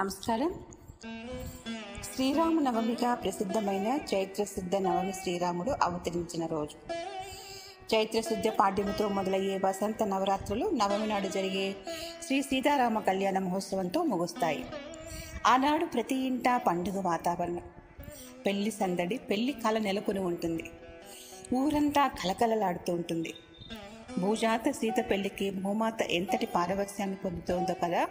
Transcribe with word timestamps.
నమస్కారం. 0.00 0.54
శ్రీరామ 2.02 2.60
నవమిగా 2.60 3.14
ప్రసిద్ధమైన 3.14 3.98
చైత్రశుద్ధ 4.14 4.76
నవమి 4.76 5.12
శ్రీరాముడు 5.12 5.70
అవతరించిన 5.82 6.46
రోజు. 6.46 6.92
చైత్రశుద్ధ 7.94 8.48
పాడ్యమితో 8.48 9.08
మొదలయ్యే 9.08 9.60
వసంత 9.64 10.02
నవరాత్రులు 10.02 10.70
నవమి 10.74 11.06
నాడు 11.06 11.28
జరిగే 11.28 11.76
శ్రీ 12.26 12.42
సీతారామ 12.42 12.98
కళ్యాణ 12.98 13.38
మహోత్సవంతో 13.38 14.02
ముగుస్తాయి. 14.02 14.64
ఆనాడు 15.46 15.86
ప్రతి 15.86 16.14
ఇంటా 16.14 16.56
పండుగ 16.56 17.00
వాతావరణం. 17.00 17.62
పెళ్ళి 18.46 18.70
సందడి 18.70 19.16
పెళ్ళి 19.16 19.52
కళ 19.52 19.78
నెలకొని 19.78 20.18
ఉంటుంది. 20.18 20.70
ఊరంతా 21.54 22.06
కలకలలాడుతూ 22.06 22.94
ఉంటుంది. 22.94 23.34
భూజాత 24.18 24.70
సీత 24.70 25.04
పెళ్ళికి 25.10 25.50
భూమాత 25.50 26.02
ఎంతటి 26.02 26.46
పారవస్యాన్ని 26.46 27.16
పొందుతోందో 27.16 27.74
కదా? 27.74 28.06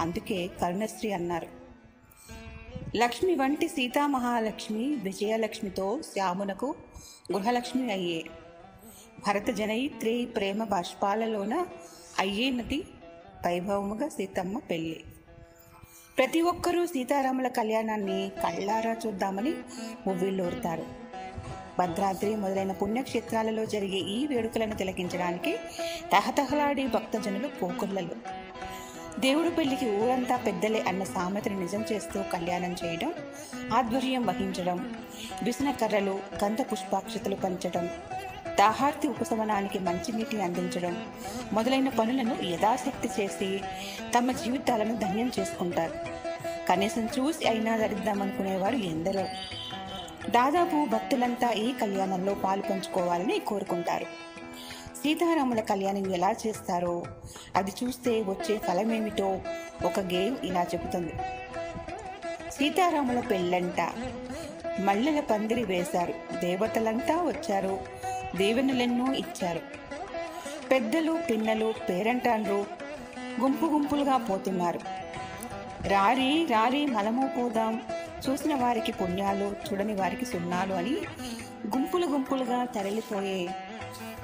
అందుకే 0.00 0.48
కరుణశ్రీ 0.60 1.10
అన్నారు. 1.10 1.46
లక్ష్మి 2.96 3.34
వంటి 3.34 3.68
సీతామహాలక్ష్మి 3.68 4.94
విజయలక్ష్మితో 4.94 6.02
శ్యామునకు 6.02 6.74
గృహలక్ష్మి 7.32 7.92
అయ్యే. 7.92 8.24
భరత 9.26 9.50
జనయిత్రి 9.50 10.26
ప్రేమ 10.26 10.64
బాష్పాలలోన 10.64 11.66
అయ్యేనది 12.18 12.84
వైభవముగా 13.46 14.08
సీతమ్మ 14.08 14.58
పెళ్ళి. 14.58 15.04
ప్రతి 16.18 16.40
ఒక్కరూ 16.40 16.86
సీతారాముల 16.86 17.48
కళ్యాణాన్ని 17.48 18.30
కళ్ళారా 18.44 18.96
చూద్దామని 19.06 19.54
ఉవ్విళ్ళూరుతారు 20.06 20.99
భద్రాద్రి 21.78 22.36
మొదలైన 22.36 22.72
పుణ్యక్షేత్రాలలో 22.72 23.64
జరిగే 23.64 23.98
ఈ 23.98 24.26
వేడుకలను 24.26 24.74
తిలకించడానికి 24.74 25.56
తహతహలాడి 26.12 26.86
భక్తజనులు 26.86 27.48
పోకుళ్ళలు 27.48 28.40
దేవుడు 29.20 29.48
పెళ్ళికి 29.48 29.90
ఊరంతా 29.90 30.36
పెద్దలే 30.36 30.84
అన్న 30.88 31.04
సామెతను 31.04 31.60
నిజం 31.60 31.84
చేస్తూ 31.92 32.22
కళ్యాణం 32.22 32.76
చేయడం 32.84 33.14
ఆధ్వర్యం 33.74 34.26
వహించడం 34.26 34.94
విసిన 35.42 35.70
కర్రలు 35.70 36.20
గంధ 36.44 36.60
పుష్పాక్షతలు 36.60 37.34
పంచడం 37.34 37.90
దాహార్తి 38.58 39.08
ఉపశమనానికి 39.08 39.78
మంచినీటిని 39.78 40.42
అందించడం 40.42 41.06
మొదలైన 41.52 41.88
పనులను 41.88 42.36
యథాశక్తి 42.42 43.22
చేసి 43.22 43.60
తమ 44.18 44.32
జీవితాలను 44.32 44.96
ధన్యం 44.96 45.32
చేసుకుంటారు. 45.38 45.94
కనీసం 46.68 47.08
చూసి 47.18 47.48
అయినా 47.48 47.76
ధరిద్దామనుకునేవారు 47.76 48.76
ఎందరో. 48.76 49.28
దాదాపు 50.30 50.86
భక్తులంతా 50.90 51.50
ఈ 51.50 51.72
కళ్యాణంలో 51.72 52.34
పాలు 52.34 52.62
పంచుకోవాలని 52.62 53.38
కోరుకుంటారు. 53.38 54.04
సీతారాముల 54.94 55.60
కళ్యాణం 55.60 56.14
ఎలా 56.14 56.34
చేస్తారో 56.46 57.02
అది 57.56 57.72
చూస్తే 57.84 58.22
వచ్చే 58.22 58.58
ఫలమేమిటో 58.58 59.40
ఒక 59.84 60.00
గేమ్ 60.00 60.36
ఇలా 60.44 60.62
చెబుతుంది. 60.62 61.12
సీతారాముల 62.50 63.20
పెళ్ళంట. 63.20 63.92
మల్లెల 64.80 65.20
పందిరి 65.20 65.64
వేశారు. 65.64 66.14
దేవతలంతా 66.40 67.16
వచ్చారు. 67.16 67.80
దీవెనలెన్నో 68.36 69.14
ఇచ్చారు. 69.14 69.60
పెద్దలు 70.70 71.18
పిన్నలు 71.30 71.74
పేరంటాండ్రు 71.88 72.66
గుంపు 73.40 73.66
గుంపులుగా 73.66 74.16
పోతున్నారు. 74.16 74.80
రారి 75.88 76.46
రారి 76.50 76.86
మనము 76.86 77.30
పోదాం. 77.38 77.82
చూసిన 78.28 78.54
వారికి 78.54 78.92
పుణ్యాలు 78.92 79.54
చూడని 79.66 79.94
వారికి 79.94 80.24
సున్నాలు 80.24 80.74
అని 80.74 80.94
గుంపులు 81.66 82.06
గుంపులుగా 82.06 82.64
తరలిపోయే 82.64 83.48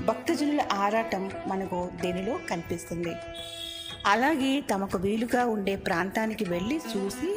భక్తజనుల 0.04 0.62
ఆరాటం 0.72 1.30
మనకు 1.46 1.90
దీనిలో 2.02 2.38
కనిపిస్తుంది? 2.50 3.14
అలాగే 4.06 4.60
తమకు 4.60 4.98
వీలుగా 4.98 5.44
ఉండే 5.44 5.76
ప్రాంతానికి 5.76 6.44
వెళ్ళి 6.44 6.80
చూసి 6.92 7.36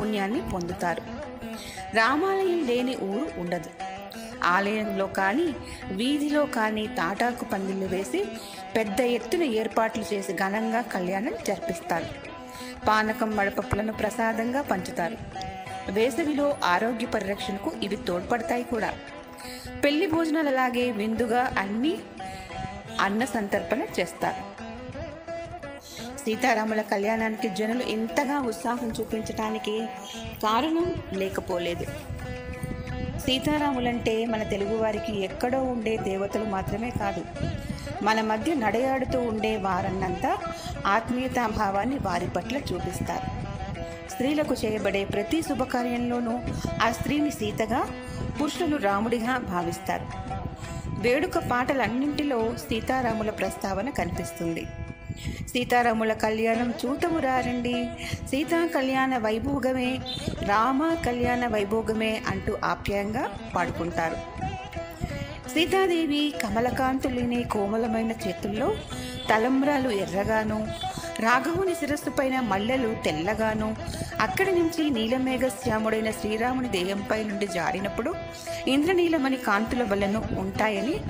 పుణ్యాన్ని 0.00 0.50
పొందుతారు. 0.50 1.02
రామాలయం 1.94 2.66
లేని 2.66 2.96
ఊరు 2.96 3.40
ఉండదు. 3.40 3.70
ఆలయంలో 4.44 5.06
కానీ 5.06 5.54
వీధిలో 5.90 6.46
కానీ 6.46 6.86
తాటాకు 6.86 7.44
పందిళ్ళు 7.44 7.86
వేసి 7.86 8.24
పెద్ద 8.76 9.00
ఎత్తున 9.00 9.42
ఏర్పాట్లు 9.42 10.04
చేసి 10.14 10.32
ఘనంగా 10.32 10.80
కళ్యాణం 10.80 11.34
జరిపిస్తారు. 11.46 12.08
పానకం 12.86 13.36
వడపప్పులను 13.36 13.92
ప్రసాదంగా 13.92 14.62
పంచుతారు. 14.62 15.18
వేసవిలో 15.90 16.56
ఆరోగ్య 16.64 17.06
పరిరక్షణకు 17.06 17.72
ఇవి 17.82 17.96
తోడ్పడతాయి 17.96 18.64
కూడా. 18.64 18.94
పెళ్ళి 19.84 20.06
భోజనాలు 20.06 20.48
అలాగే 20.48 20.90
విందుగా 20.90 21.54
అన్ని 21.58 21.98
అన్న 23.00 23.24
సంతర్పణ 23.24 23.82
చేస్తారు. 24.00 24.56
సీతారాముల 26.18 26.82
కళ్యాణానికి 26.82 27.48
జనులు 27.48 27.82
ఇంతగా 27.82 28.38
ఉత్సాహం 28.38 28.92
చూపించటానికి 29.00 29.86
కారణం 30.42 30.94
లేకపోలేదు. 31.12 31.84
సీతారాములంటే 33.18 34.26
మన 34.26 34.42
తెలుగువారికి 34.42 35.20
ఎక్కడో 35.20 35.62
ఉండే 35.62 35.96
దేవతలు 35.96 36.44
మాత్రమే 36.44 36.90
కాదు 36.90 37.24
మన 38.02 38.20
మధ్య 38.20 38.54
నడయాడుతూ 38.54 39.20
ఉండే 39.20 39.56
వారన్నంతా 39.56 40.38
ఆత్మీయతాభావాన్ని 40.86 41.98
వారి 41.98 42.26
పట్ల 42.26 42.56
చూపిస్తారు. 42.56 43.45
స్త్రీలకు 44.10 44.54
చేయబడే 44.64 45.04
ప్రతి 45.04 45.42
శుభకార్యంలోనూ 45.42 46.38
ఆ 46.82 46.92
స్త్రీని 46.92 47.30
సీతగా 47.30 47.88
పురుషులు 48.40 48.76
రాముడిగా 48.76 49.38
భావిస్తారు. 49.38 50.06
వేడుక 50.98 51.38
పాటలన్నింటిలో 51.38 52.54
సీతారాముల 52.56 53.30
ప్రస్తావన 53.30 53.90
కనిపిస్తుంది. 53.90 54.66
సీతారాముల 55.48 56.12
కళ్యాణం 56.12 56.74
చూతము 56.86 57.18
రారండి 57.18 57.88
సీతా 58.30 58.68
కళ్యాణ 58.74 59.18
వైభోగమే 59.18 59.98
రామ 60.42 60.94
కళ్యాణ 61.06 61.46
వైభోగమే 61.46 62.22
అంటూ 62.28 62.58
ఆప్యాయంగా 62.64 63.30
పాడుకుంటారు. 63.56 64.16
సీతాదేవి 65.48 66.34
కమలకాంతులేని 66.42 67.44
కోమలమైన 67.44 68.10
చేతుల్లో 68.10 68.74
తలంబ్రాలు 69.30 69.88
ఎర్రగాను 69.88 70.66
రాఘవుని 71.20 71.74
శిరస్సు 71.74 72.10
పైన 72.10 72.40
మల్లెలు 72.40 72.96
తెల్లగాను. 73.04 73.76
అక్కడి 74.20 74.52
నుంచి 74.52 74.90
నీలమేఘ 74.90 75.40
శ్యాముడైన 75.40 76.10
శ్రీరాముని 76.10 76.68
దేహంపై 76.68 77.24
నుండి 77.24 77.46
జారినప్పుడు 77.46 78.14
ఇంద్రనీలమణి 78.66 79.36
కాంతుల 79.36 79.82
వలను 79.82 80.22
ఉంటాయని 80.38 81.00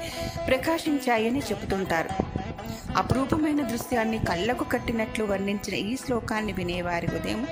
ప్రకాశించాయని 0.47 1.39
చెబుతుంటారు. 1.39 2.09
అపురూపమైన 2.97 3.61
దృశ్యాన్ని 3.62 4.19
కళ్ళకు 4.19 4.65
కట్టినట్లు 4.65 5.25
వర్ణించిన 5.25 5.75
ఈ 5.75 5.97
శ్లోకాన్ని 5.97 6.53
వినేవారి 6.53 7.06
ఉదయం 7.06 7.47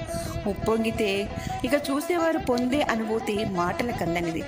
ఉప్పొంగితే 0.47 1.29
ఇక 1.65 1.75
చూసేవారు 1.91 2.39
పొందే 2.39 2.83
అనుభూతి 2.83 3.45
మాటల 3.45 3.91
కందనిది. 3.91 4.43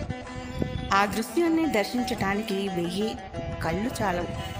ఆ 0.94 1.04
దృశ్యాన్ని 1.04 1.66
దర్శించటానికి 1.66 2.54
వెయ్యి 2.54 3.16
కళ్ళు 3.62 3.90
చాలవు. 4.02 4.55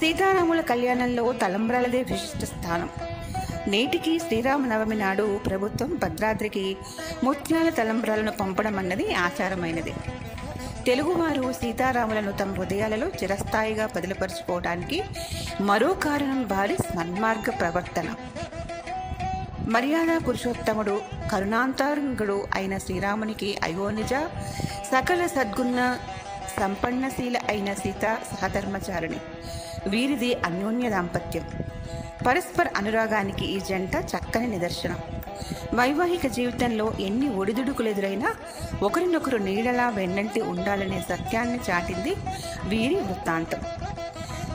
సీతారాముల 0.00 0.60
కళ్యాణంలో 0.60 1.32
తలంబ్రాలదే 1.32 2.02
విశిష్ట 2.02 2.44
స్థానం. 2.44 2.90
నేటికి 3.66 4.18
శ్రీరామనవమి 4.18 4.96
నాడు 4.96 5.40
ప్రభుత్వం 5.46 5.98
భద్రాద్రికి 6.02 6.76
ముత్యాల 7.24 7.68
తలంబ్రాలను 7.68 8.32
పంపడం 8.32 8.78
అన్నది 8.78 9.14
ఆచారమైనది. 9.14 9.94
తెలుగువారు 10.86 11.52
సీతారాములను 11.52 12.32
తమ 12.32 12.54
హృదయాలలో 12.54 13.08
చిరస్థాయిగా 13.08 13.86
బదిలపరుచుకోవడానికి 13.96 15.02
మరో 15.60 15.92
కారణం 15.92 16.48
వారి 16.48 16.76
సన్మార్గ 16.76 17.50
ప్రవర్తన. 17.50 18.14
మర్యాద 19.68 20.28
పురుషోత్తముడు 20.28 21.00
కరుణాంతరంగుడు 21.32 22.46
అయిన 22.54 22.78
శ్రీరామునికి 22.78 23.58
అయోనిజ 23.62 24.14
సకల 24.92 25.26
సద్గుణ 25.26 25.98
సంపన్నశీల 26.60 27.36
అయిన 27.48 27.74
సీత 27.74 28.18
సహధర్మచారిణి. 28.32 29.16
వీరిది 29.86 30.34
అన్యోన్య 30.34 30.90
దాంపత్యం. 30.90 31.44
పరస్పర 32.26 32.66
అనురాగానికి 32.76 33.46
ఈ 33.46 33.60
జంట 33.60 33.96
చక్కని 33.96 34.46
నిదర్శనం. 34.46 34.98
వైవాహిక 35.74 36.26
జీవితంలో 36.26 36.92
ఎన్ని 37.00 37.28
ఒడిదుడుకులు 37.28 37.88
ఎదురైనా 37.88 38.34
ఒకరినొకరు 38.82 39.36
నీడలా 39.36 39.88
వెన్నంటి 39.88 40.40
ఉండాలనే 40.40 41.00
సత్యాన్ని 41.00 41.60
చాటింది 41.70 42.16
వీరి 42.64 42.94
వృత్తాంతం. 42.94 43.58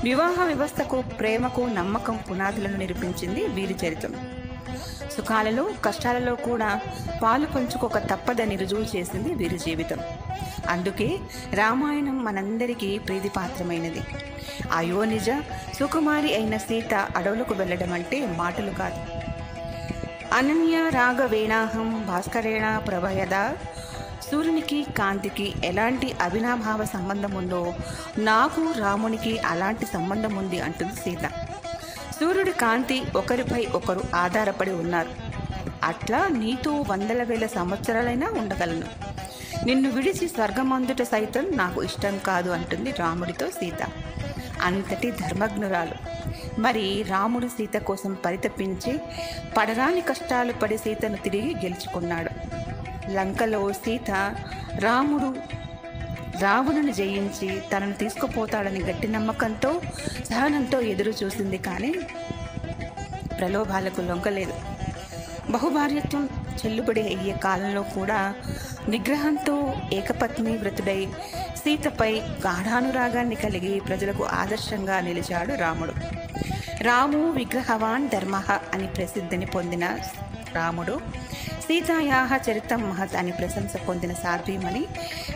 వివాహ 0.03 0.43
వ్యవస్థకు 0.43 1.01
ప్రేమకు 1.01 1.61
నమ్మకం 1.61 2.19
పునాదులను 2.31 2.77
నిరూపించింది 2.77 3.47
వీరి 3.47 3.75
చరిత్రం. 3.87 4.15
సుఖాలలో 5.17 5.69
కష్టాలలో 5.85 6.35
కూడా 6.35 6.81
పాలు 7.23 7.45
పంచుకోక 7.45 7.97
తప్పదని 7.97 8.55
రుజువు 8.55 8.97
చేసింది 8.97 9.33
వీరి 9.33 9.57
జీవితం. 9.57 9.99
అందుకే 10.69 11.17
రామాయణం 11.53 12.23
మనందరికీ 12.23 12.97
ప్రీతిపాత్రమైనది. 12.97 14.01
అయోనిజ 14.71 15.29
సుకుమారి 15.79 16.35
అయిన 16.35 16.57
సీత 16.57 16.93
అడవులకు 16.93 17.53
వెళ్ళడం 17.53 17.93
అంటే 17.93 18.19
మాటలు 18.37 18.71
కాదు. 18.71 18.99
అనన్య 20.33 20.89
రాగవేణాహం 20.89 22.05
భాస్కరేణ 22.07 22.77
ప్రభయద 22.87 23.55
సూర్యునికి 24.31 24.85
కాంతికి 24.97 25.53
ఎలాంటి 25.63 26.15
అవినాభావ 26.21 26.85
సంబంధం 26.85 27.33
ఉందో 27.33 27.73
నాకు 28.17 28.73
రామునికి 28.77 29.39
అలాంటి 29.39 29.85
సంబంధం 29.85 30.35
ఉంది 30.35 30.59
అంటుంది 30.59 30.95
సీత. 30.95 31.25
సూర్యుడి 32.19 32.51
కాంతి 32.51 33.03
ఒకరిపై 33.15 33.67
ఒకరు 33.75 34.03
ఆధారపడి 34.15 34.71
ఉన్నారు. 34.71 35.09
అట్లా 35.83 36.27
నీతో 36.27 36.85
వందల 36.89 37.23
వేల 37.23 37.45
సంవత్సరాలైనా 37.45 38.27
ఉండగలను. 38.37 39.12
నిన్ను 39.65 39.89
విడిచి 39.91 40.27
స్వర్గమందుట 40.27 41.01
సైతం 41.01 41.51
నాకు 41.57 41.83
ఇష్టం 41.83 42.17
కాదు 42.17 42.49
అంటుంది 42.49 42.91
రాముడితో 42.91 43.49
సీత. 43.49 43.87
అంతటి 44.61 45.11
ధర్మజ్ఞురాలు. 45.11 46.23
మరి 46.61 47.03
రాముడు 47.03 47.47
సీత 47.47 47.73
కోసం 47.73 48.17
పరితపించి 48.25 48.99
పడరాని 49.57 50.01
కష్టాలు 50.01 50.53
పడి 50.53 50.77
సీతను 50.77 51.17
తిరిగి 51.17 51.55
గెలుచుకున్నాడు. 51.55 52.29
లంకలో 53.11 53.73
సీత 53.73 54.35
రాముడు 54.79 55.35
రావణుని 56.39 56.93
జయించి 56.93 57.61
తనను 57.73 57.93
తీసుకుపోతాడని 57.93 58.79
గట్టి 58.79 59.07
నమ్మకంతో 59.07 59.81
సహనంతో 60.29 60.79
ఎదురు 60.79 61.09
చూసింది 61.09 61.57
కానీ 61.57 61.93
ప్రలోభాలకు 63.39 64.01
లొంగలేదు. 64.01 64.53
బహుభార్యత్వం 65.51 66.29
చెల్లుబడి 66.53 67.01
అయ్యే 67.01 67.33
కాలంలో 67.33 67.81
కూడా 67.81 68.33
నిగ్రహంతో 68.89 69.73
ఏకపత్ని 69.93 70.57
వ్రతుడై 70.57 71.07
సీతపై 71.55 72.19
గాఢానురాగాన్ని 72.19 73.35
కలిగి 73.35 73.79
ప్రజలకు 73.79 74.23
ఆదర్శంగా 74.23 74.99
నిలిచాడు 74.99 75.53
రాముడు. 75.53 75.93
రాము 76.83 77.31
విగ్రహవాన్ 77.31 78.09
ధర్మ 78.09 78.35
అని 78.73 78.87
ప్రసిద్ధిని 78.87 79.45
పొందిన 79.45 79.85
రాముడు 80.55 81.01
సీతాయాహ 81.61 82.39
చరితం 82.51 82.89
మహత్ 82.89 83.15
అని 83.15 83.31
ప్రశంస 83.31 83.77
పొందిన 83.77 84.13
సాధ్వీమణి 84.13 84.85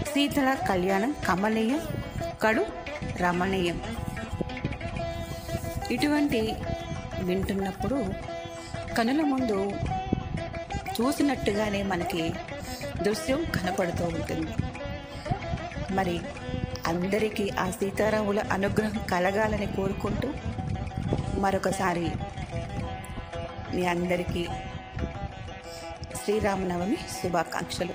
సీతల 0.01 0.57
కళ్యాణం 0.69 1.15
కమనీయం 1.27 1.79
కడు 2.41 2.65
రమణీయం. 3.17 3.81
ఇటువంటి 5.91 6.55
వింటున్నప్పుడు 7.19 8.05
కనుల 8.97 9.21
ముందు 9.21 9.71
చూసినట్టుగానే 11.01 11.83
మనకి 11.83 12.33
దృశ్యం 13.01 13.43
కనపడుతూ 13.43 14.05
ఉంటుంది. 14.05 14.51
మరి 15.93 16.19
అందరికీ 16.87 17.49
ఆ 17.59 17.69
సీతారాముల 17.69 18.39
అనుగ్రహం 18.39 19.05
కలగాలని 19.11 19.67
కోరుకుంటూ 19.67 20.33
మరొకసారి 21.39 22.11
మీ 23.73 23.85
అందరికీ 23.85 24.47
శ్రీరామనవమి 26.23 26.95
శుభాకాంక్షలు. 26.95 27.93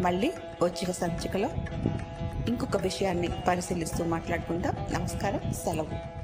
మళ్ళీ 0.00 0.32
వచ్చిన 0.62 0.92
సంచికలో 0.92 1.48
ఇంకొక 2.48 2.76
విషయాన్ని 2.76 3.28
పరిశీలిస్తూ 3.48 4.04
మాట్లాడుకుందాం. 4.04 4.76
నమస్కారం. 4.92 5.52
సెలవు. 5.52 6.20